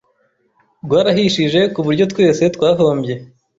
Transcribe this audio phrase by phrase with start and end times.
[0.83, 3.15] rwarahishije ku buryo twese twahombye